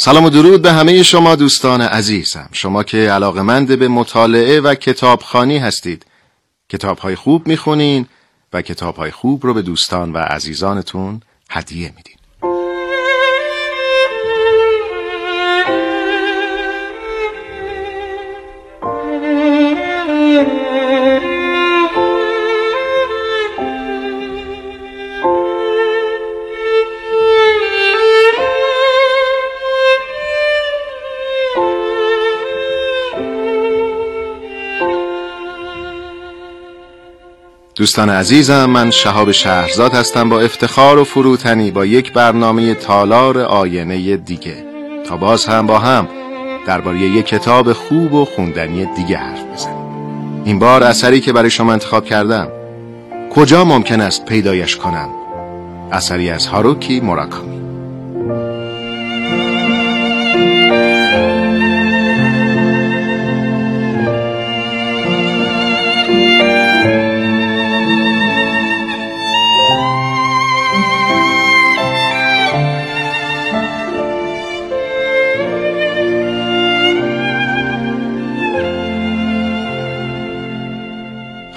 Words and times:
سلام 0.00 0.24
و 0.24 0.30
درود 0.30 0.62
به 0.62 0.72
همه 0.72 1.02
شما 1.02 1.36
دوستان 1.36 1.80
عزیزم. 1.80 2.48
شما 2.52 2.82
که 2.82 2.98
علاقمند 2.98 3.78
به 3.78 3.88
مطالعه 3.88 4.60
و 4.60 4.74
کتابخانی 4.74 5.58
هستید. 5.58 6.06
کتابهای 6.68 7.14
خوب 7.14 7.48
می‌خونین 7.48 8.06
و 8.52 8.62
کتابهای 8.62 9.10
خوب 9.10 9.46
رو 9.46 9.54
به 9.54 9.62
دوستان 9.62 10.12
و 10.12 10.18
عزیزانتون 10.18 11.20
هدیه 11.50 11.92
میدین. 11.96 12.17
دوستان 37.78 38.10
عزیزم 38.10 38.64
من 38.64 38.90
شهاب 38.90 39.32
شهرزاد 39.32 39.94
هستم 39.94 40.28
با 40.28 40.40
افتخار 40.40 40.98
و 40.98 41.04
فروتنی 41.04 41.70
با 41.70 41.86
یک 41.86 42.12
برنامه 42.12 42.74
تالار 42.74 43.38
آینه 43.38 44.16
دیگه. 44.16 44.64
تا 45.08 45.16
باز 45.16 45.46
هم 45.46 45.66
با 45.66 45.78
هم 45.78 46.08
درباره 46.66 47.00
یک 47.00 47.26
کتاب 47.26 47.72
خوب 47.72 48.12
و 48.12 48.24
خوندنی 48.24 48.86
دیگه 48.96 49.16
حرف 49.16 49.44
بزنیم. 49.44 50.44
این 50.44 50.58
بار 50.58 50.82
اثری 50.82 51.20
که 51.20 51.32
برای 51.32 51.50
شما 51.50 51.72
انتخاب 51.72 52.04
کردم 52.04 52.48
کجا 53.34 53.64
ممکن 53.64 54.00
است 54.00 54.24
پیدایش 54.24 54.76
کنم؟ 54.76 55.08
اثری 55.92 56.30
از 56.30 56.46
هاروکی 56.46 57.00
موراکامی. 57.00 57.67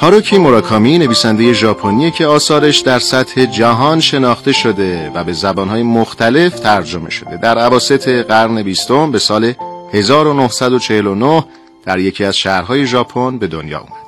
هاروکی 0.02 0.38
موراکامی 0.38 0.98
نویسنده 0.98 1.54
ژاپنی 1.54 2.12
که 2.12 2.26
آثارش 2.26 2.80
در 2.80 3.00
سطح 3.00 3.46
جهان 3.46 4.00
شناخته 4.00 4.52
شده 4.52 5.12
و 5.16 5.24
به 5.24 5.34
زبانهای 5.34 5.84
مختلف 5.84 6.60
ترجمه 6.60 7.10
شده. 7.10 7.38
در 7.38 7.58
عواسط 7.58 8.08
قرن 8.08 8.64
بیستم 8.64 9.12
به 9.12 9.20
سال 9.20 9.54
1949 9.94 11.46
در 11.86 12.00
یکی 12.00 12.24
از 12.24 12.38
شهرهای 12.38 12.86
ژاپن 12.88 13.38
به 13.38 13.48
دنیا 13.48 13.80
اومد. 13.80 14.06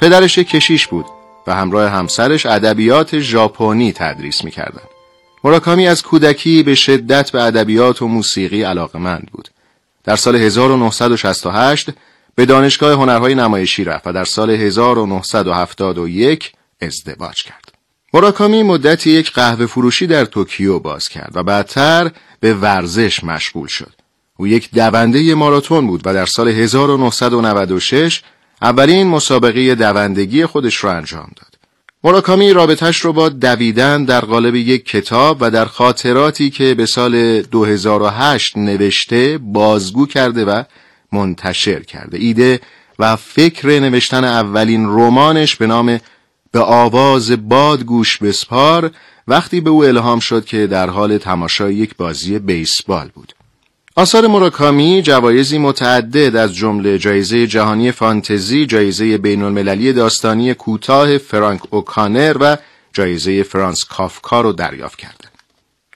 پدرش 0.00 0.38
کشیش 0.38 0.86
بود 0.86 1.06
و 1.46 1.54
همراه 1.54 1.90
همسرش 1.90 2.46
ادبیات 2.46 3.18
ژاپنی 3.18 3.92
تدریس 3.92 4.44
می‌کردند. 4.44 4.88
موراکامی 5.44 5.86
از 5.86 6.02
کودکی 6.02 6.62
به 6.62 6.74
شدت 6.74 7.30
به 7.30 7.42
ادبیات 7.42 8.02
و 8.02 8.08
موسیقی 8.08 8.62
علاقمند 8.62 9.28
بود. 9.32 9.48
در 10.04 10.16
سال 10.16 10.36
1968 10.36 11.90
به 12.34 12.46
دانشگاه 12.46 12.92
هنرهای 12.92 13.34
نمایشی 13.34 13.84
رفت 13.84 14.06
و 14.06 14.12
در 14.12 14.24
سال 14.24 14.50
1971 14.50 16.52
ازدواج 16.80 17.42
کرد. 17.42 17.72
مراکامی 18.14 18.62
مدتی 18.62 19.10
یک 19.10 19.32
قهوه 19.32 19.66
فروشی 19.66 20.06
در 20.06 20.24
توکیو 20.24 20.78
باز 20.78 21.08
کرد 21.08 21.32
و 21.34 21.42
بعدتر 21.42 22.10
به 22.40 22.54
ورزش 22.54 23.24
مشغول 23.24 23.68
شد. 23.68 23.92
او 24.36 24.46
یک 24.46 24.70
دونده 24.74 25.34
ماراتون 25.34 25.86
بود 25.86 26.00
و 26.04 26.14
در 26.14 26.26
سال 26.26 26.48
1996 26.48 28.22
اولین 28.62 29.06
مسابقه 29.06 29.74
دوندگی 29.74 30.46
خودش 30.46 30.84
را 30.84 30.92
انجام 30.92 31.30
داد. 31.36 31.52
مراکامی 32.04 32.52
رابطش 32.52 33.00
رو 33.00 33.12
با 33.12 33.28
دویدن 33.28 34.04
در 34.04 34.20
قالب 34.20 34.54
یک 34.54 34.84
کتاب 34.84 35.36
و 35.40 35.50
در 35.50 35.64
خاطراتی 35.64 36.50
که 36.50 36.74
به 36.74 36.86
سال 36.86 37.42
2008 37.42 38.56
نوشته 38.56 39.38
بازگو 39.42 40.06
کرده 40.06 40.44
و 40.44 40.62
منتشر 41.12 41.80
کرده 41.80 42.18
ایده 42.18 42.60
و 42.98 43.16
فکر 43.16 43.80
نوشتن 43.80 44.24
اولین 44.24 44.86
رمانش 44.86 45.56
به 45.56 45.66
نام 45.66 46.00
به 46.52 46.60
آواز 46.60 47.48
باد 47.48 47.84
گوش 47.84 48.18
بسپار 48.18 48.90
وقتی 49.28 49.60
به 49.60 49.70
او 49.70 49.84
الهام 49.84 50.20
شد 50.20 50.44
که 50.44 50.66
در 50.66 50.90
حال 50.90 51.18
تماشای 51.18 51.74
یک 51.74 51.96
بازی 51.96 52.38
بیسبال 52.38 53.08
بود 53.14 53.34
آثار 53.96 54.26
مراکامی 54.26 55.02
جوایزی 55.02 55.58
متعدد 55.58 56.36
از 56.36 56.54
جمله 56.54 56.98
جایزه 56.98 57.46
جهانی 57.46 57.92
فانتزی، 57.92 58.66
جایزه 58.66 59.18
بین 59.18 59.42
المللی 59.42 59.92
داستانی 59.92 60.54
کوتاه 60.54 61.18
فرانک 61.18 61.60
اوکانر 61.70 62.36
و 62.40 62.56
جایزه 62.92 63.42
فرانس 63.42 63.84
کافکا 63.84 64.40
رو 64.40 64.52
دریافت 64.52 64.98
کرده. 64.98 65.24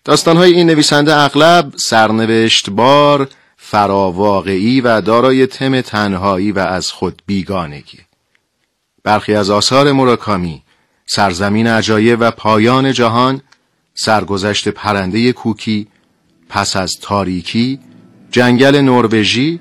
داستانهای 0.05 0.53
این 0.53 0.67
نویسنده 0.67 1.17
اغلب 1.17 1.73
سرنوشت 1.77 2.71
بار، 2.71 3.29
فراواقعی 3.69 4.81
و 4.81 5.01
دارای 5.01 5.47
تم 5.47 5.81
تنهایی 5.81 6.53
و 6.53 6.59
از 6.59 6.91
خود 6.93 7.23
بیگانگی. 7.27 7.99
برخی 9.05 9.35
از 9.35 9.51
آثار 9.51 9.93
مراکامی 9.93 10.63
سرزمین 11.07 11.67
عجایب 11.67 12.19
و 12.21 12.31
پایان 12.31 12.93
جهان 12.93 13.41
سرگذشت 13.95 14.69
پرنده 14.69 15.33
کوکی 15.33 15.87
پس 16.49 16.77
از 16.77 16.99
تاریکی 17.01 17.81
جنگل 18.31 18.77
نروژی 18.77 19.61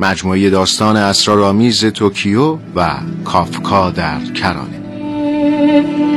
مجموعه 0.00 0.50
داستان 0.50 0.96
اسرارآمیز 0.96 1.84
توکیو 1.84 2.58
و 2.74 2.96
کافکا 3.24 3.90
در 3.90 4.20
کرانه. 4.24 6.07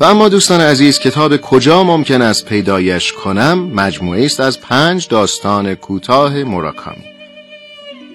و 0.00 0.04
اما 0.04 0.28
دوستان 0.28 0.60
عزیز 0.60 0.98
کتاب 0.98 1.36
کجا 1.36 1.84
ممکن 1.84 2.22
است 2.22 2.46
پیدایش 2.46 3.12
کنم؟ 3.12 3.58
مجموعه 3.58 4.24
است 4.24 4.40
از 4.40 4.60
پنج 4.60 5.08
داستان 5.08 5.74
کوتاه 5.74 6.44
مراکامی. 6.44 7.04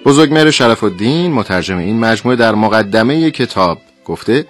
بزرگمهر 0.06 0.52
شرف 0.52 0.84
الدین 0.84 1.32
مترجم 1.32 1.78
این 1.78 2.00
مجموعه 2.00 2.38
در 2.38 2.56
مقدمه 2.56 3.32
کتاب 3.32 3.82
گفته 4.06 4.46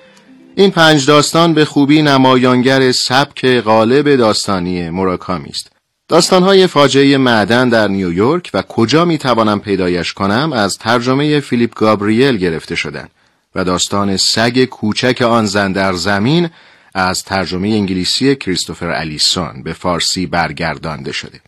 این 0.55 0.71
پنج 0.71 1.05
داستان 1.05 1.53
به 1.53 1.65
خوبی 1.65 2.01
نمایانگر 2.01 2.91
سبک 2.91 3.59
غالب 3.59 4.15
داستانی 4.15 4.89
مراکامی 4.89 5.49
است. 5.49 5.71
داستانهای 6.07 6.67
فاجعه 6.67 7.17
معدن 7.17 7.69
در 7.69 7.87
نیویورک 7.87 8.51
و 8.53 8.61
کجا 8.61 9.05
می 9.05 9.17
توانم 9.17 9.59
پیدایش 9.59 10.13
کنم 10.13 10.53
از 10.53 10.77
ترجمه 10.77 11.39
فیلیپ 11.39 11.73
گابریل 11.73 12.37
گرفته 12.37 12.75
شدند 12.75 13.11
و 13.55 13.63
داستان 13.63 14.17
سگ 14.17 14.65
کوچک 14.65 15.21
آن 15.21 15.45
زن 15.45 15.71
در 15.71 15.93
زمین 15.93 16.49
از 16.97 17.24
ترجمه 17.24 17.68
انگلیسی 17.68 18.36
کریستوفر 18.36 18.89
الیسون 18.89 19.63
به 19.63 19.74
فارسی 19.74 20.25
برگردانده 20.25 21.12
شده. 21.12 21.39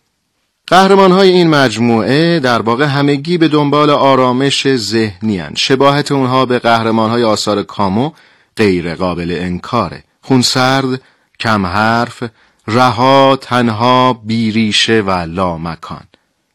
قهرمان 0.66 1.12
های 1.12 1.28
این 1.28 1.48
مجموعه 1.48 2.40
در 2.40 2.62
واقع 2.62 2.84
همگی 2.84 3.38
به 3.38 3.48
دنبال 3.48 3.90
آرامش 3.90 4.76
ذهنی 4.76 5.38
هن. 5.38 5.54
شباهت 5.56 6.12
اونها 6.12 6.46
به 6.46 6.58
قهرمان 6.58 7.10
های 7.10 7.24
آثار 7.24 7.62
کامو 7.62 8.12
غیر 8.56 8.94
قابل 8.94 9.36
انکاره 9.40 10.04
خونسرد، 10.22 11.02
کم 11.40 11.66
حرف، 11.66 12.22
رها، 12.68 13.38
تنها، 13.40 14.12
بیریشه 14.12 15.00
و 15.00 15.10
لامکان 15.10 16.04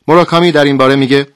مراکامی 0.08 0.52
در 0.52 0.64
این 0.64 0.78
باره 0.78 0.96
میگه 0.96 1.28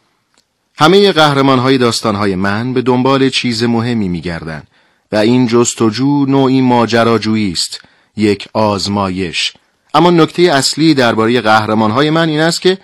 همه 0.78 1.12
قهرمان 1.12 1.60
های 1.60 1.78
داستان 1.78 2.16
های 2.16 2.36
من 2.36 2.74
به 2.74 2.82
دنبال 2.82 3.30
چیز 3.30 3.64
مهمی 3.64 4.10
میگردن 4.10 4.64
و 5.12 5.16
این 5.16 5.48
جستجو 5.48 6.26
نوعی 6.26 6.62
ماجراجویی 6.62 7.52
است 7.52 7.82
یک 8.16 8.48
آزمایش 8.54 9.54
اما 9.94 10.12
نکته 10.12 10.42
اصلی 10.42 10.94
درباره 10.94 11.42
قهرمان 11.42 11.92
های 11.92 12.10
من 12.10 12.30
این 12.30 12.40
است 12.40 12.62
که 12.62 12.78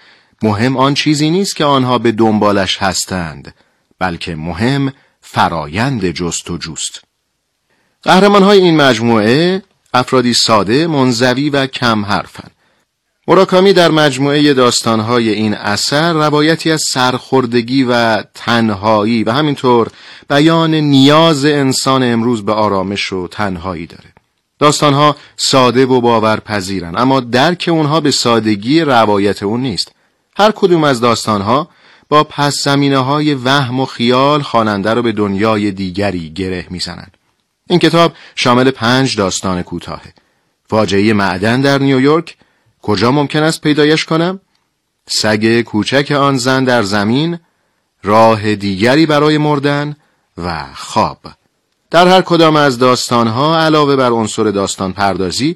مهم 0.43 0.77
آن 0.77 0.93
چیزی 0.93 1.29
نیست 1.29 1.55
که 1.55 1.65
آنها 1.65 1.97
به 1.97 2.11
دنبالش 2.11 2.77
هستند 2.77 3.55
بلکه 3.99 4.35
مهم 4.35 4.93
فرایند 5.21 6.11
جستجوست 6.11 7.01
قهرمان 8.03 8.43
های 8.43 8.59
این 8.59 8.75
مجموعه 8.75 9.63
افرادی 9.93 10.33
ساده، 10.33 10.87
منزوی 10.87 11.49
و 11.49 11.67
کم 11.67 12.05
حرفن. 12.05 12.49
مراکامی 13.27 13.73
در 13.73 13.91
مجموعه 13.91 14.53
داستانهای 14.53 15.29
این 15.29 15.53
اثر 15.53 16.13
روایتی 16.13 16.71
از 16.71 16.83
سرخوردگی 16.93 17.83
و 17.83 18.23
تنهایی 18.33 19.23
و 19.23 19.31
همینطور 19.31 19.87
بیان 20.29 20.75
نیاز 20.75 21.45
انسان 21.45 22.03
امروز 22.03 22.45
به 22.45 22.53
آرامش 22.53 23.13
و 23.13 23.27
تنهایی 23.27 23.87
داره. 23.87 24.13
داستانها 24.59 25.15
ساده 25.35 25.85
و 25.85 26.01
باورپذیرن 26.01 26.97
اما 26.97 27.19
درک 27.19 27.65
اونها 27.71 27.99
به 27.99 28.11
سادگی 28.11 28.81
روایت 28.81 29.43
اون 29.43 29.61
نیست. 29.61 29.91
هر 30.37 30.51
کدوم 30.51 30.83
از 30.83 31.01
داستانها 31.01 31.69
با 32.09 32.23
پس 32.23 32.63
زمینه 32.63 32.97
های 32.97 33.33
وهم 33.33 33.79
و 33.79 33.85
خیال 33.85 34.41
خواننده 34.41 34.93
رو 34.93 35.01
به 35.01 35.11
دنیای 35.11 35.71
دیگری 35.71 36.29
گره 36.29 36.67
می‌زنند. 36.69 37.17
این 37.69 37.79
کتاب 37.79 38.13
شامل 38.35 38.71
پنج 38.71 39.17
داستان 39.17 39.61
کوتاهه. 39.61 40.13
فاجعه 40.69 41.13
معدن 41.13 41.61
در 41.61 41.77
نیویورک 41.77 42.37
کجا 42.81 43.11
ممکن 43.11 43.43
است 43.43 43.61
پیدایش 43.61 44.05
کنم؟ 44.05 44.39
سگ 45.07 45.61
کوچک 45.61 46.11
آن 46.11 46.37
زن 46.37 46.63
در 46.63 46.83
زمین 46.83 47.39
راه 48.03 48.55
دیگری 48.55 49.05
برای 49.05 49.37
مردن 49.37 49.95
و 50.37 50.65
خواب 50.75 51.19
در 51.91 52.07
هر 52.07 52.21
کدام 52.21 52.55
از 52.55 52.79
داستانها 52.79 53.59
علاوه 53.59 53.95
بر 53.95 54.09
عنصر 54.11 54.43
داستان 54.43 54.93
پردازی 54.93 55.55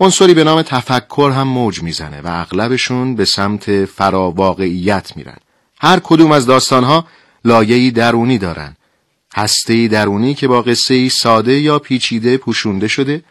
عنصری 0.00 0.34
به 0.34 0.44
نام 0.44 0.62
تفکر 0.62 1.30
هم 1.30 1.48
موج 1.48 1.82
می‌زنه 1.82 2.20
و 2.20 2.40
اغلبشون 2.40 3.16
به 3.16 3.24
سمت 3.24 3.84
فراواقعیت 3.84 5.16
میرن 5.16 5.36
هر 5.80 6.00
کدوم 6.04 6.32
از 6.32 6.46
داستانها 6.46 7.06
لایه‌ای 7.44 7.90
درونی 7.90 8.38
دارن 8.38 8.76
هسته 9.34 9.88
درونی 9.88 10.34
که 10.34 10.48
با 10.48 10.62
قصه 10.62 11.08
ساده 11.08 11.60
یا 11.60 11.78
پیچیده 11.78 12.36
پوشونده 12.36 12.88
شده 12.88 13.24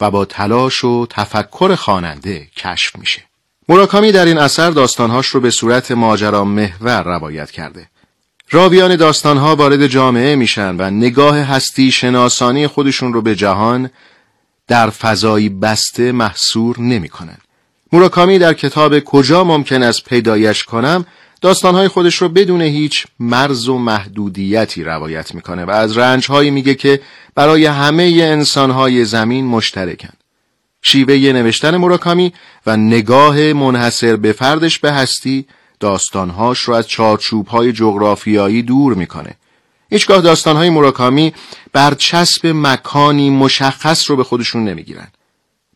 و 0.00 0.10
با 0.10 0.24
تلاش 0.24 0.84
و 0.84 1.06
تفکر 1.10 1.74
خواننده 1.74 2.48
کشف 2.56 2.96
میشه. 2.96 3.22
مراکامی 3.68 4.12
در 4.12 4.24
این 4.24 4.38
اثر 4.38 4.70
داستانهاش 4.70 5.26
رو 5.26 5.40
به 5.40 5.50
صورت 5.50 5.90
ماجرا 5.90 6.44
محور 6.44 7.02
روایت 7.02 7.50
کرده. 7.50 7.88
راویان 8.50 8.96
داستانها 8.96 9.56
وارد 9.56 9.86
جامعه 9.86 10.36
میشن 10.36 10.76
و 10.76 10.90
نگاه 10.90 11.38
هستی 11.38 11.92
شناسانی 11.92 12.66
خودشون 12.66 13.12
رو 13.12 13.22
به 13.22 13.34
جهان 13.34 13.90
در 14.66 14.90
فضایی 14.90 15.48
بسته 15.48 16.12
محصور 16.12 16.80
نمی‌کنن. 16.80 17.38
موراکامی 17.92 18.38
در 18.38 18.54
کتاب 18.54 19.00
کجا 19.00 19.44
ممکن 19.44 19.82
است 19.82 20.04
پیدایش 20.04 20.64
کنم 20.64 21.06
داستانهای 21.40 21.88
خودش 21.88 22.14
رو 22.14 22.28
بدون 22.28 22.60
هیچ 22.60 23.06
مرز 23.20 23.68
و 23.68 23.78
محدودیتی 23.78 24.84
روایت 24.84 25.34
می‌کنه 25.34 25.64
و 25.64 25.70
از 25.70 25.98
رنجهایی 25.98 26.50
میگه 26.50 26.74
که 26.74 27.00
برای 27.34 27.66
همه 27.66 28.02
انسانهای 28.22 29.04
زمین 29.04 29.46
مشترکن. 29.46 30.12
شیوه 30.82 31.32
نوشتن 31.32 31.76
مراکامی 31.76 32.32
و 32.66 32.76
نگاه 32.76 33.52
منحصر 33.52 34.16
به 34.16 34.32
فردش 34.32 34.78
به 34.78 34.92
هستی 34.92 35.46
داستانهاش 35.80 36.60
رو 36.60 36.74
از 36.74 36.88
چارچوبهای 36.88 37.72
جغرافیایی 37.72 38.62
دور 38.62 38.94
می‌کنه. 38.94 39.34
هیچگاه 39.90 40.20
داستانهای 40.20 40.70
مراکامی 40.70 41.34
برچسب 41.72 42.46
مکانی 42.46 43.30
مشخص 43.30 44.10
رو 44.10 44.16
به 44.16 44.24
خودشون 44.24 44.64
نمی‌گیرن. 44.64 45.08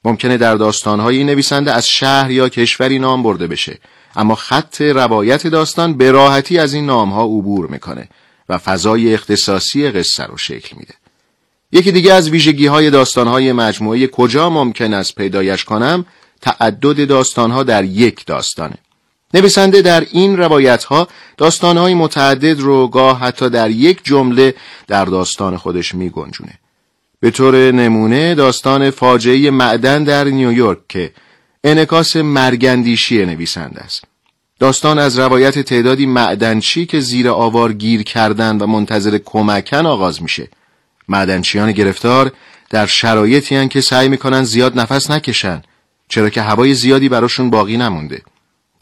ممکنه 0.04 0.36
در 0.36 0.54
داستانهای 0.54 1.24
نویسنده 1.24 1.72
از 1.72 1.86
شهر 1.86 2.30
یا 2.30 2.48
کشوری 2.48 2.98
نام 2.98 3.22
برده 3.22 3.46
بشه 3.46 3.78
اما 4.16 4.34
خط 4.34 4.80
روایت 4.80 5.46
داستان 5.46 5.94
به 5.94 6.10
راحتی 6.10 6.58
از 6.58 6.74
این 6.74 6.86
نامها 6.86 7.24
عبور 7.24 7.66
می‌کنه 7.66 8.08
و 8.48 8.58
فضای 8.58 9.14
اختصاصی 9.14 9.90
قصه 9.90 10.24
رو 10.24 10.36
شکل 10.36 10.76
میده. 10.76 10.94
یکی 11.72 11.92
دیگه 11.92 12.12
از 12.12 12.30
ویژگی 12.30 12.66
های 12.66 12.90
داستان 12.90 13.28
های 13.28 13.52
مجموعه 13.52 14.06
کجا 14.06 14.50
ممکن 14.50 14.94
است 14.94 15.14
پیدایش 15.14 15.64
کنم 15.64 16.06
تعدد 16.40 17.08
داستان 17.08 17.50
ها 17.50 17.62
در 17.62 17.84
یک 17.84 18.26
داستانه. 18.26 18.78
نویسنده 19.34 19.82
در 19.82 20.06
این 20.10 20.36
روایت 20.36 20.84
ها 20.84 21.08
داستان 21.36 21.76
های 21.76 21.94
متعدد 21.94 22.60
رو 22.60 22.88
گاه 22.88 23.20
حتی 23.20 23.50
در 23.50 23.70
یک 23.70 24.00
جمله 24.04 24.54
در 24.86 25.04
داستان 25.04 25.56
خودش 25.56 25.94
می 25.94 26.10
گنجونه. 26.10 26.58
به 27.20 27.30
طور 27.30 27.72
نمونه 27.72 28.34
داستان 28.34 28.90
فاجعه 28.90 29.50
معدن 29.50 30.04
در 30.04 30.24
نیویورک 30.24 30.78
که 30.88 31.12
انکاس 31.64 32.16
مرگندیشی 32.16 33.26
نویسنده 33.26 33.80
است. 33.80 34.04
داستان 34.58 34.98
از 34.98 35.18
روایت 35.18 35.58
تعدادی 35.58 36.06
معدنچی 36.06 36.86
که 36.86 37.00
زیر 37.00 37.28
آوار 37.28 37.72
گیر 37.72 38.02
کردن 38.02 38.58
و 38.58 38.66
منتظر 38.66 39.18
کمکن 39.24 39.86
آغاز 39.86 40.22
میشه. 40.22 40.48
معدنچیان 41.08 41.72
گرفتار 41.72 42.32
در 42.70 42.86
شرایطی 42.86 43.56
هن 43.56 43.68
که 43.68 43.80
سعی 43.80 44.08
می‌کنن 44.08 44.44
زیاد 44.44 44.80
نفس 44.80 45.10
نکشن 45.10 45.62
چرا 46.08 46.30
که 46.30 46.42
هوای 46.42 46.74
زیادی 46.74 47.08
براشون 47.08 47.50
باقی 47.50 47.76
نمونده. 47.76 48.22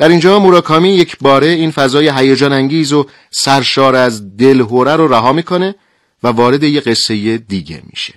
در 0.00 0.08
اینجا 0.08 0.38
موراکامی 0.38 0.88
یک 0.88 1.16
باره 1.20 1.46
این 1.46 1.70
فضای 1.70 2.10
هیجان 2.16 2.52
انگیز 2.52 2.92
و 2.92 3.06
سرشار 3.30 3.96
از 3.96 4.36
دلهوره 4.36 4.96
رو 4.96 5.08
رها 5.08 5.32
می‌کنه 5.32 5.74
و 6.22 6.28
وارد 6.28 6.62
یه 6.62 6.80
قصه 6.80 7.38
دیگه 7.38 7.82
میشه. 7.90 8.14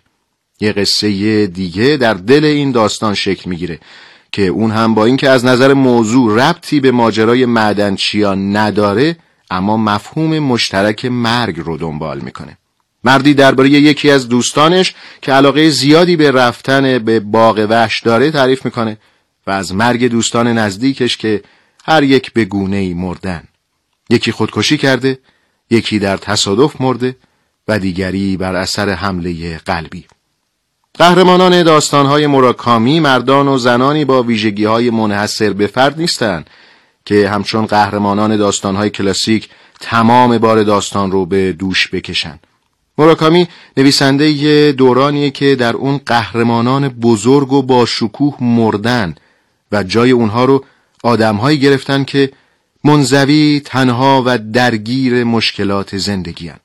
یه 0.59 0.71
قصه 0.71 1.47
دیگه 1.47 1.97
در 1.97 2.13
دل 2.13 2.45
این 2.45 2.71
داستان 2.71 3.13
شکل 3.13 3.49
می‌گیره 3.49 3.79
که 4.31 4.47
اون 4.47 4.71
هم 4.71 4.93
با 4.93 5.05
اینکه 5.05 5.29
از 5.29 5.45
نظر 5.45 5.73
موضوع 5.73 6.49
ربطی 6.49 6.79
به 6.79 6.91
ماجرای 6.91 7.45
معدنچیان 7.45 8.57
نداره 8.57 9.15
اما 9.51 9.77
مفهوم 9.77 10.39
مشترک 10.39 11.05
مرگ 11.05 11.59
رو 11.59 11.77
دنبال 11.77 12.19
می‌کنه 12.19 12.57
مردی 13.03 13.33
درباره 13.33 13.69
یکی 13.69 14.11
از 14.11 14.29
دوستانش 14.29 14.93
که 15.21 15.31
علاقه 15.31 15.69
زیادی 15.69 16.15
به 16.15 16.31
رفتن 16.31 16.99
به 16.99 17.19
باغ 17.19 17.67
وحش 17.69 18.01
داره 18.01 18.31
تعریف 18.31 18.65
می‌کنه 18.65 18.97
و 19.47 19.51
از 19.51 19.73
مرگ 19.73 20.07
دوستان 20.07 20.47
نزدیکش 20.47 21.17
که 21.17 21.41
هر 21.83 22.03
یک 22.03 22.33
به 22.33 22.45
گونه 22.45 22.77
ای 22.77 22.93
مردن 22.93 23.43
یکی 24.09 24.31
خودکشی 24.31 24.77
کرده 24.77 25.19
یکی 25.69 25.99
در 25.99 26.17
تصادف 26.17 26.81
مرده 26.81 27.15
و 27.67 27.79
دیگری 27.79 28.37
بر 28.37 28.55
اثر 28.55 28.89
حمله 28.89 29.57
قلبی 29.57 30.05
قهرمانان 30.93 31.63
داستانهای 31.63 32.27
مراکامی 32.27 32.99
مردان 32.99 33.47
و 33.47 33.57
زنانی 33.57 34.05
با 34.05 34.23
ویژگی 34.23 34.65
های 34.65 34.89
منحصر 34.89 35.53
به 35.53 35.67
فرد 35.67 35.99
نیستند 35.99 36.49
که 37.05 37.29
همچون 37.29 37.65
قهرمانان 37.65 38.37
داستانهای 38.37 38.89
کلاسیک 38.89 39.49
تمام 39.79 40.37
بار 40.37 40.63
داستان 40.63 41.11
رو 41.11 41.25
به 41.25 41.53
دوش 41.53 41.89
بکشن. 41.93 42.39
مراکامی 42.97 43.47
نویسنده 43.77 44.71
دورانیه 44.71 45.31
که 45.31 45.55
در 45.55 45.73
اون 45.73 45.99
قهرمانان 46.05 46.87
بزرگ 46.89 47.53
و 47.53 47.61
با 47.61 47.85
شکوه 47.85 48.37
مردن 48.41 49.15
و 49.71 49.83
جای 49.83 50.11
اونها 50.11 50.45
رو 50.45 50.65
آدمهایی 51.03 51.59
گرفتن 51.59 52.03
که 52.03 52.31
منزوی 52.83 53.61
تنها 53.65 54.23
و 54.25 54.37
درگیر 54.37 55.23
مشکلات 55.23 55.97
زندگی 55.97 56.47
هن. 56.47 56.59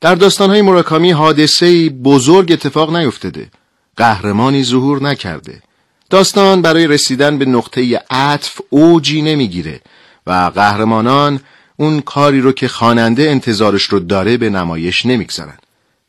در 0.00 0.14
داستانهای 0.14 0.62
مراکامی 0.62 1.10
حادثه 1.10 1.88
بزرگ 1.88 2.52
اتفاق 2.52 2.96
نیفتده 2.96 3.48
قهرمانی 3.96 4.64
ظهور 4.64 5.02
نکرده. 5.02 5.62
داستان 6.10 6.62
برای 6.62 6.86
رسیدن 6.86 7.38
به 7.38 7.44
نقطه 7.44 8.02
عطف 8.10 8.60
اوجی 8.70 9.22
نمی‌گیره 9.22 9.80
و 10.26 10.50
قهرمانان 10.54 11.40
اون 11.76 12.00
کاری 12.00 12.40
رو 12.40 12.52
که 12.52 12.68
خواننده 12.68 13.22
انتظارش 13.22 13.82
رو 13.82 14.00
داره 14.00 14.36
به 14.36 14.50
نمایش 14.50 15.06
نمی‌گذارن. 15.06 15.58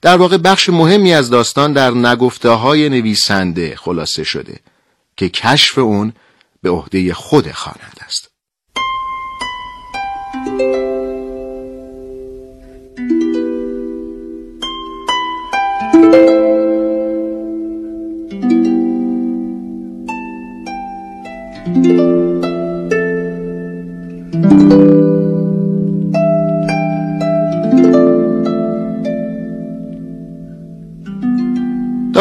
در 0.02 0.18
واقع 0.18 0.38
بخش 0.38 0.70
مهمی 0.70 1.14
از 1.14 1.30
داستان 1.30 1.74
در 1.74 1.92
نگفته 1.92 2.50
های 2.50 2.90
نویسنده 2.90 3.76
خلاصه 3.76 4.24
شده 4.24 4.60
که 5.18 5.30
کشف 5.30 5.78
اون 5.78 6.14
به 6.64 6.70
عهده 6.70 7.14
خود 7.14 7.52
خواننده 7.52 8.04
است. 8.04 8.32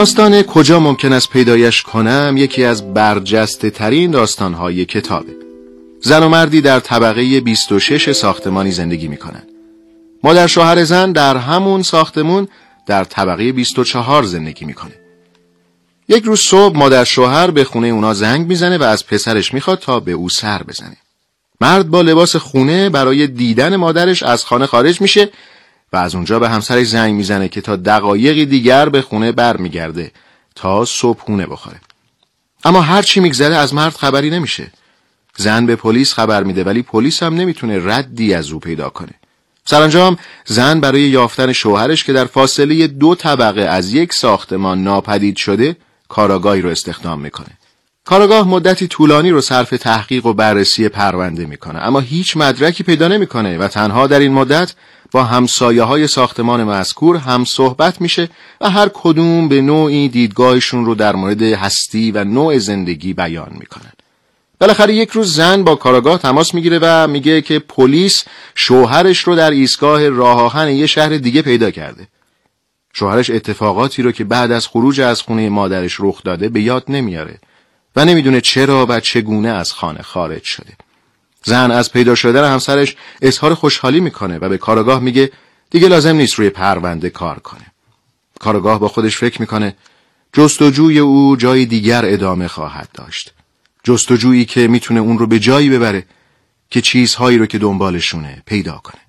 داستان 0.01 0.43
کجا 0.43 0.81
ممکن 0.81 1.13
است 1.13 1.31
پیدایش 1.31 1.83
کنم 1.83 2.35
یکی 2.37 2.65
از 2.65 2.95
برجسته 2.95 3.71
ترین 3.71 4.11
داستانهای 4.11 4.85
کتابه 4.85 5.33
زن 6.01 6.23
و 6.23 6.29
مردی 6.29 6.61
در 6.61 6.81
طبقه 6.81 7.41
26 7.41 8.13
ساختمانی 8.13 8.73
زندگی 8.73 9.09
می 9.09 9.17
کنند. 9.17 9.49
مادر 10.25 10.47
شوهر 10.47 10.85
زن 10.85 11.13
در 11.13 11.37
همون 11.37 11.83
ساختمون 11.83 12.49
در 12.87 13.05
طبقه 13.05 13.53
24 13.53 14.23
زندگی 14.23 14.65
می‌کنه. 14.65 14.95
یک 16.09 16.25
روز 16.25 16.41
صبح 16.41 16.77
مادر 16.77 17.05
شوهر 17.05 17.51
به 17.51 17.65
خونه 17.65 17.87
اونا 17.87 18.15
زنگ 18.15 18.47
می‌زنه 18.47 18.79
و 18.79 18.83
از 18.83 19.07
پسرش 19.07 19.55
می‌خواد 19.55 19.79
تا 19.79 20.01
به 20.01 20.13
او 20.13 20.29
سر 20.29 20.63
بزنه. 20.63 20.97
مرد 21.61 21.89
با 21.89 22.03
لباس 22.03 22.37
خونه 22.37 22.91
برای 22.91 23.27
دیدن 23.27 23.77
مادرش 23.77 24.23
از 24.23 24.45
خانه 24.45 24.67
خارج 24.67 25.01
میشه 25.01 25.31
و 25.93 25.97
از 25.97 26.15
اونجا 26.15 26.39
به 26.39 26.49
همسرش 26.49 26.87
زنگ 26.87 27.15
می‌زنه 27.15 27.49
که 27.49 27.61
تا 27.61 27.77
دقایقی 27.77 28.47
دیگر 28.47 28.89
به 28.89 29.03
خونه 29.03 29.33
برمیگرده 29.33 30.13
تا 30.55 30.85
صبحونه 30.85 31.47
بخوره. 31.47 31.81
اما 32.65 32.81
هر 32.81 33.03
چی 33.03 33.21
میگذره 33.21 33.57
از 33.57 33.75
مرد 33.75 33.95
خبری 33.95 34.31
نمیشه. 34.31 34.71
زن 35.37 35.67
به 35.67 35.77
پلیس 35.77 36.13
خبر 36.13 36.43
میده 36.43 36.65
ولی 36.65 36.83
پلیس 36.83 37.23
هم 37.23 37.35
نمی‌تونه 37.35 37.81
ردی 37.85 38.35
از 38.35 38.51
او 38.51 38.59
پیدا 38.59 38.89
کنه. 38.89 39.13
سرانجام 39.65 40.17
زن 40.45 40.81
برای 40.81 41.03
یافتن 41.03 41.53
شوهرش 41.53 42.05
که 42.05 42.13
در 42.13 42.25
فاصله 42.25 42.87
دو 42.87 43.15
طبقه 43.15 43.61
از 43.61 43.93
یک 43.93 44.13
ساختمان 44.13 44.85
ناپدید 44.85 45.37
شده 45.37 45.77
کاراگاهی 46.09 46.61
رو 46.61 46.71
استخدام 46.71 47.21
می‌کنه. 47.21 47.59
کاراگاه 48.05 48.49
مدتی 48.49 48.87
طولانی 48.87 49.31
رو 49.31 49.41
صرف 49.41 49.71
تحقیق 49.71 50.27
و 50.27 50.33
بررسی 50.33 50.89
پرونده 50.89 51.47
می‌کنه 51.47 51.79
اما 51.79 52.01
هیچ 52.01 52.37
مدرکی 52.37 52.83
پیدا 52.83 53.09
نمی‌کنه 53.09 53.59
و 53.59 53.69
تنها 53.69 54.07
در 54.07 54.19
این 54.19 54.33
مدت 54.33 54.75
با 55.13 55.25
همسایه 55.25 55.83
های 55.83 56.07
ساختمان 56.07 56.65
مذکور 56.65 57.17
هم 57.17 57.45
صحبت 57.45 58.01
میشه 58.01 58.29
و 58.61 58.71
هر 58.71 58.91
کدوم 58.95 59.49
به 59.49 59.61
نوعی 59.61 60.09
دیدگاهشون 60.09 60.85
رو 60.85 60.95
در 60.95 61.17
مورد 61.17 61.43
هستی 61.43 62.13
و 62.13 62.25
نوع 62.25 62.59
زندگی 62.59 63.13
بیان 63.13 63.53
می‌کنن. 63.61 63.93
بالاخره 64.61 64.95
یک 64.95 65.11
روز 65.11 65.35
زن 65.35 65.65
با 65.65 65.75
کاراگاه 65.75 66.19
تماس 66.19 66.55
می‌گیره 66.55 66.79
و 66.83 67.07
میگه 67.07 67.43
که 67.43 67.59
پلیس 67.59 68.25
شوهرش 68.55 69.19
رو 69.19 69.37
در 69.37 69.51
ایستگاه 69.51 70.09
راه 70.09 70.43
آهن 70.43 70.69
یه 70.69 70.87
شهر 70.87 71.09
دیگه 71.09 71.43
پیدا 71.43 71.71
کرده. 71.71 72.09
شوهرش 72.93 73.31
اتفاقاتی 73.31 74.03
رو 74.03 74.13
که 74.13 74.25
بعد 74.25 74.53
از 74.53 74.67
خروج 74.67 75.01
از 75.01 75.23
خونه 75.23 75.49
مادرش 75.49 75.97
رخ 75.99 76.23
داده 76.23 76.49
به 76.49 76.61
یاد 76.61 76.85
نمیاره 76.89 77.39
و 77.97 78.05
نمی‌دونه 78.05 78.41
چرا 78.41 78.87
و 78.89 79.01
چگونه 79.01 79.49
از 79.49 79.73
خانه 79.73 80.03
خارج 80.03 80.43
شده. 80.43 80.73
زن 81.45 81.71
از 81.71 81.93
پیدا 81.93 82.15
شدن 82.15 82.53
همسرش 82.53 82.97
اظهار 83.23 83.55
خوشحالی 83.55 84.01
می‌کنه 84.01 84.39
و 84.39 84.49
به 84.49 84.59
کاراگاه 84.59 85.01
میگه 85.01 85.33
دیگه 85.71 85.89
لازم 85.89 86.17
نیست 86.17 86.35
روی 86.35 86.51
پرونده 86.51 87.11
کار 87.11 87.39
کنه. 87.39 87.67
کاراگاه 88.41 88.81
با 88.81 88.89
خودش 88.89 89.17
فکر 89.17 89.41
می‌کنه 89.41 89.77
جستجوی 90.33 90.99
او 90.99 91.37
جای 91.37 91.67
دیگر 91.67 92.05
ادامه 92.05 92.49
خواهد 92.49 92.89
داشت. 92.95 93.33
جستجویی 93.85 94.45
که 94.45 94.69
می‌تونه 94.69 95.01
اون 95.01 95.19
رو 95.19 95.27
به 95.27 95.39
جایی 95.39 95.71
ببره 95.71 96.07
که 96.71 96.81
چیزهایی 96.81 97.39
رو 97.39 97.47
که 97.47 97.59
دنبالشونه 97.59 98.43
پیدا 98.47 98.81
کنه. 98.85 99.01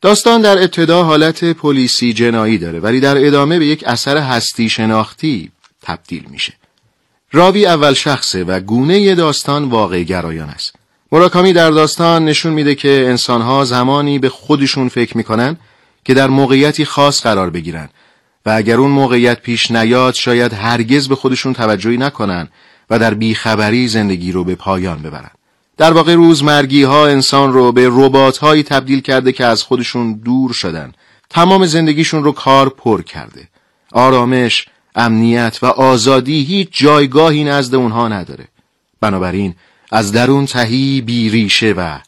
داستان 0.00 0.40
در 0.40 0.58
ابتدا 0.58 1.04
حالت 1.04 1.44
پلیسی 1.44 2.12
جنایی 2.12 2.58
داره 2.58 2.80
ولی 2.80 3.00
در 3.00 3.26
ادامه 3.26 3.58
به 3.58 3.66
یک 3.66 3.84
اثر 3.86 4.16
هستی 4.16 4.68
شناختی 4.68 5.50
تبدیل 5.82 6.24
میشه. 6.30 6.52
راوی 7.32 7.66
اول 7.66 7.94
شخصه 7.94 8.44
و 8.44 8.60
گونه 8.60 9.14
داستان 9.14 9.64
واقع 9.64 10.02
گرایان 10.02 10.48
است. 10.48 10.74
مراکامی 11.12 11.52
در 11.52 11.70
داستان 11.70 12.24
نشون 12.24 12.52
میده 12.52 12.74
که 12.74 13.04
انسانها 13.06 13.64
زمانی 13.64 14.18
به 14.18 14.28
خودشون 14.28 14.88
فکر 14.88 15.16
می‌کنن 15.16 15.56
که 16.04 16.14
در 16.14 16.26
موقعیتی 16.26 16.84
خاص 16.84 17.22
قرار 17.22 17.50
بگیرن 17.50 17.88
و 18.46 18.50
اگر 18.50 18.76
اون 18.76 18.90
موقعیت 18.90 19.40
پیش 19.40 19.70
نیاد 19.70 20.14
شاید 20.14 20.52
هرگز 20.52 21.08
به 21.08 21.14
خودشون 21.14 21.52
توجهی 21.52 21.96
نکنن 21.96 22.48
و 22.90 22.98
در 22.98 23.14
بیخبری 23.14 23.88
زندگی 23.88 24.32
رو 24.32 24.44
به 24.44 24.54
پایان 24.54 25.02
ببرن. 25.02 25.30
در 25.76 25.92
واقع 25.92 26.14
روزمرگی 26.14 26.82
ها 26.82 27.06
انسان 27.06 27.52
رو 27.52 27.72
به 27.72 27.88
ربات 27.92 28.38
هایی 28.38 28.62
تبدیل 28.62 29.00
کرده 29.00 29.32
که 29.32 29.44
از 29.44 29.62
خودشون 29.62 30.12
دور 30.12 30.52
شدن. 30.52 30.92
تمام 31.30 31.66
زندگیشون 31.66 32.24
رو 32.24 32.32
کار 32.32 32.68
پر 32.68 33.02
کرده. 33.02 33.48
آرامش، 33.92 34.66
امنیت 34.94 35.58
و 35.62 35.66
آزادی 35.66 36.44
هیچ 36.44 36.68
جایگاهی 36.72 37.44
نزد 37.44 37.74
اونها 37.74 38.08
نداره. 38.08 38.48
بنابراین 39.00 39.54
از 39.90 40.12
درون 40.12 40.46
تهی 40.46 41.00
بی 41.00 41.30
ریشه 41.30 41.72
و 41.72 41.98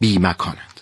بی 0.00 0.18
مکانند. 0.18 0.80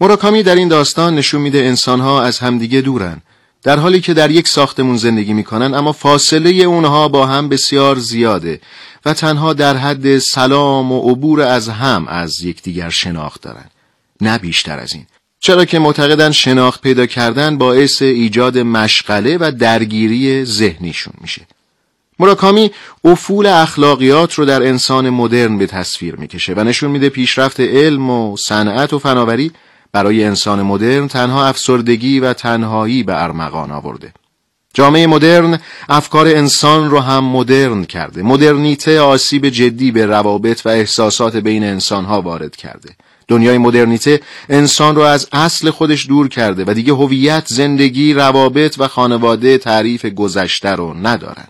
مراکامی 0.00 0.42
در 0.42 0.54
این 0.54 0.68
داستان 0.68 1.14
نشون 1.14 1.40
میده 1.40 1.58
انسانها 1.58 2.22
از 2.22 2.38
همدیگه 2.38 2.80
دورن 2.80 3.22
در 3.62 3.78
حالی 3.78 4.00
که 4.00 4.14
در 4.14 4.30
یک 4.30 4.48
ساختمون 4.48 4.96
زندگی 4.96 5.32
می‌کنن 5.32 5.74
اما 5.74 5.92
فاصله 5.92 6.50
اونها 6.50 7.08
با 7.08 7.26
هم 7.26 7.48
بسیار 7.48 7.98
زیاده 7.98 8.60
و 9.04 9.14
تنها 9.14 9.52
در 9.52 9.76
حد 9.76 10.18
سلام 10.18 10.92
و 10.92 11.10
عبور 11.10 11.40
از 11.40 11.68
هم 11.68 12.08
از 12.08 12.42
یکدیگر 12.42 12.90
شناخت 12.90 13.42
دارن 13.42 13.64
نه 14.20 14.38
بیشتر 14.38 14.78
از 14.78 14.92
این 14.92 15.06
چرا 15.40 15.64
که 15.64 15.78
معتقدن 15.78 16.30
شناخت 16.30 16.80
پیدا 16.80 17.06
کردن 17.06 17.58
باعث 17.58 18.02
ایجاد 18.02 18.58
مشغله 18.58 19.38
و 19.40 19.52
درگیری 19.58 20.44
ذهنیشون 20.44 21.14
میشه 21.20 21.42
مراکامی 22.20 22.70
افول 23.04 23.46
اخلاقیات 23.46 24.34
رو 24.34 24.44
در 24.44 24.62
انسان 24.62 25.10
مدرن 25.10 25.58
به 25.58 25.66
تصویر 25.66 26.16
می‌کشه 26.16 26.54
و 26.56 26.64
نشون 26.64 26.90
میده 26.90 27.08
پیشرفت 27.08 27.60
علم 27.60 28.10
و 28.10 28.36
صنعت 28.36 28.92
و 28.92 28.98
فناوری 28.98 29.52
برای 29.92 30.24
انسان 30.24 30.62
مدرن 30.62 31.08
تنها 31.08 31.46
افسردگی 31.46 32.20
و 32.20 32.32
تنهایی 32.32 33.02
به 33.02 33.22
ارمغان 33.22 33.70
آورده. 33.70 34.12
جامعه 34.74 35.06
مدرن 35.06 35.60
افکار 35.88 36.26
انسان 36.26 36.90
رو 36.90 37.00
هم 37.00 37.24
مدرن 37.24 37.84
کرده. 37.84 38.22
مدرنیته 38.22 39.00
آسیب 39.00 39.48
جدی 39.48 39.90
به 39.90 40.06
روابط 40.06 40.66
و 40.66 40.68
احساسات 40.68 41.36
بین 41.36 41.64
انسانها 41.64 42.22
وارد 42.22 42.56
کرده. 42.56 42.90
دنیای 43.28 43.58
مدرنیته 43.58 44.20
انسان 44.48 44.96
رو 44.96 45.02
از 45.02 45.28
اصل 45.32 45.70
خودش 45.70 46.08
دور 46.08 46.28
کرده 46.28 46.64
و 46.66 46.74
دیگه 46.74 46.92
هویت، 46.92 47.46
زندگی، 47.46 48.14
روابط 48.14 48.76
و 48.78 48.88
خانواده 48.88 49.58
تعریف 49.58 50.06
گذشته 50.06 50.68
رو 50.68 50.94
ندارن. 50.94 51.46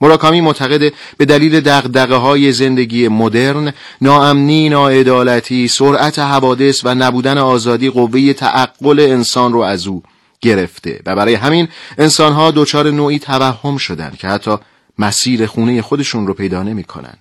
مراکامی 0.00 0.40
معتقد 0.40 0.92
به 1.16 1.24
دلیل 1.24 1.60
دقدقه 1.60 2.14
های 2.14 2.52
زندگی 2.52 3.08
مدرن، 3.08 3.72
ناامنی، 4.00 4.68
ناعدالتی، 4.68 5.68
سرعت 5.68 6.18
حوادث 6.18 6.80
و 6.84 6.94
نبودن 6.94 7.38
آزادی 7.38 7.90
قوه 7.90 8.32
تعقل 8.32 9.00
انسان 9.00 9.52
رو 9.52 9.60
از 9.60 9.86
او 9.86 10.02
گرفته 10.40 11.00
و 11.06 11.16
برای 11.16 11.34
همین 11.34 11.68
انسانها 11.98 12.50
دچار 12.50 12.90
نوعی 12.90 13.18
توهم 13.18 13.76
شدند 13.76 14.16
که 14.16 14.28
حتی 14.28 14.56
مسیر 14.98 15.46
خونه 15.46 15.82
خودشون 15.82 16.26
رو 16.26 16.34
پیدا 16.34 16.62
نمی‌کنن. 16.62 17.14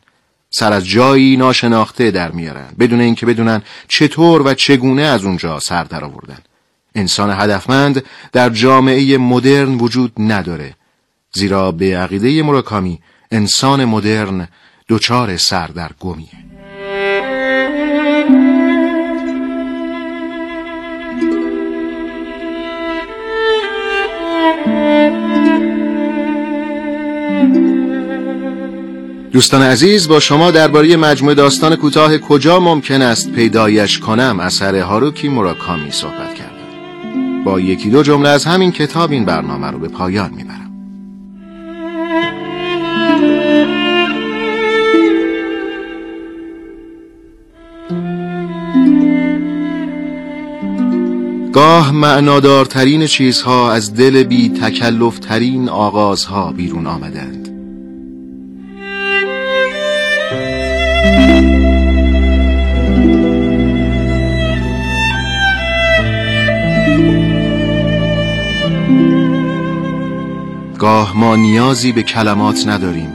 سر 0.50 0.74
از 0.74 0.88
جایی 0.88 1.38
ناشناخته 1.38 2.12
در 2.12 2.32
میارن 2.32 2.67
بدون 2.79 3.01
اینکه 3.01 3.25
بدونن 3.25 3.62
چطور 3.88 4.41
و 4.41 4.53
چگونه 4.53 5.01
از 5.01 5.24
اونجا 5.24 5.60
سر 5.60 5.84
در 5.84 6.03
آوردن. 6.03 6.38
انسان 6.96 7.29
هدفمند 7.32 8.03
در 8.32 8.50
جامعه 8.50 9.17
مدرن 9.17 9.75
وجود 9.75 10.12
نداره 10.17 10.74
زیرا 11.36 11.72
به 11.72 11.98
عقیده 11.98 12.44
مراکامی 12.44 13.00
انسان 13.32 13.86
مدرن 13.86 14.48
دچار 14.89 15.38
سردرگمیه 15.38 16.30
دوستان 29.32 29.62
عزیز 29.62 30.08
با 30.08 30.20
شما 30.20 30.51
درباره 30.51 30.98
مجموعه 30.98 31.36
داستان 31.36 31.75
کوتاه 31.75 32.18
کجا 32.18 32.60
ممکن 32.60 33.01
است 33.01 33.32
پیدایش 33.32 34.00
کنم 34.00 34.39
اثر 34.39 34.75
هاروکی 34.75 35.30
مراکامی 35.30 35.92
صحبت 35.92 36.34
کردم. 36.34 37.44
با 37.44 37.60
یکی 37.60 37.89
دو 37.89 38.04
جمله 38.04 38.30
از 38.30 38.46
همین 38.46 38.72
کتاب 38.72 39.12
این 39.12 39.25
برنامه 39.25 39.72
رو 39.72 39.80
به 39.80 39.88
پایان 39.88 40.34
می‌برم. 40.34 40.64
گاه 51.55 51.91
معنادارترین 51.91 53.05
چیزها 53.05 53.71
از 53.71 53.95
دل 53.95 54.24
بی 54.24 54.50
تکلفترین 54.50 55.69
آغازها 55.69 56.51
بیرون 56.51 56.88
آمدند. 56.88 57.47
گاه 70.79 71.17
ما 71.17 71.35
نیازی 71.35 71.91
به 71.91 72.03
کلمات 72.03 72.67
نداریم. 72.67 73.13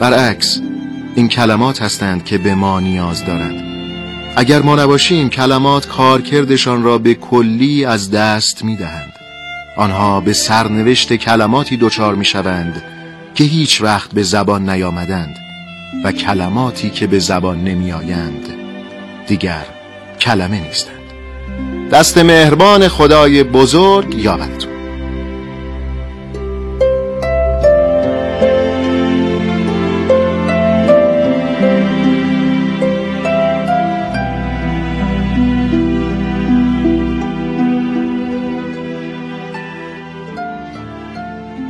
برعکس 0.00 0.60
این 1.14 1.28
کلمات 1.28 1.82
هستند 1.82 2.24
که 2.24 2.38
به 2.38 2.54
ما 2.54 2.80
نیاز 2.80 3.24
دارند. 3.24 3.65
اگر 4.36 4.62
ما 4.62 4.76
نباشیم 4.76 5.28
کلمات 5.28 5.88
کارکردشان 5.88 6.82
را 6.82 6.98
به 6.98 7.14
کلی 7.14 7.84
از 7.84 8.10
دست 8.10 8.64
می 8.64 8.76
دهند. 8.76 9.12
آنها 9.76 10.20
به 10.20 10.32
سرنوشت 10.32 11.16
کلماتی 11.16 11.76
دچار 11.76 12.14
می 12.14 12.24
شوند 12.24 12.82
که 13.34 13.44
هیچ 13.44 13.82
وقت 13.82 14.10
به 14.10 14.22
زبان 14.22 14.70
نیامدند 14.70 15.36
و 16.04 16.12
کلماتی 16.12 16.90
که 16.90 17.06
به 17.06 17.18
زبان 17.18 17.64
نمی 17.64 17.92
آیند 17.92 18.48
دیگر 19.26 19.66
کلمه 20.20 20.60
نیستند 20.60 20.96
دست 21.92 22.18
مهربان 22.18 22.88
خدای 22.88 23.42
بزرگ 23.42 24.14
یابدتون 24.14 24.75